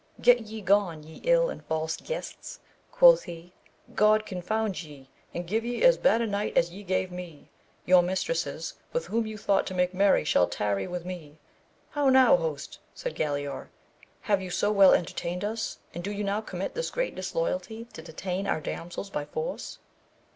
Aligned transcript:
Get 0.19 0.47
ye 0.47 0.61
gone 0.61 1.03
ye 1.03 1.21
ill 1.23 1.51
and 1.51 1.63
false 1.63 1.95
guests, 1.95 2.59
quoth 2.91 3.21
he. 3.25 3.53
God 3.93 4.25
confound 4.25 4.81
ye, 4.81 5.11
and 5.31 5.45
give 5.45 5.63
ye 5.63 5.83
as 5.83 5.95
bad 5.99 6.21
a 6.23 6.25
night 6.25 6.57
as 6.57 6.71
ye 6.71 6.81
gave 6.81 7.11
me! 7.11 7.49
your 7.85 8.01
mistresses 8.01 8.73
with 8.93 9.05
whom 9.05 9.27
you 9.27 9.37
thought 9.37 9.67
to 9.67 9.75
make 9.75 9.93
merry 9.93 10.23
shall 10.23 10.47
tarry 10.47 10.87
with 10.87 11.05
me. 11.05 11.37
How 11.91 12.09
now 12.09 12.35
host? 12.35 12.79
said 12.95 13.13
Galaor, 13.15 13.67
have 14.21 14.41
you 14.41 14.49
so 14.49 14.71
well 14.71 14.95
entertained 14.95 15.43
us, 15.45 15.77
and 15.93 16.03
do 16.03 16.11
you 16.11 16.23
now 16.23 16.41
commit 16.41 16.73
this 16.73 16.89
great 16.89 17.13
disloyalty 17.13 17.85
to 17.93 18.01
detain 18.01 18.47
our 18.47 18.59
damsels 18.59 19.11
by 19.11 19.25
force 19.25 19.77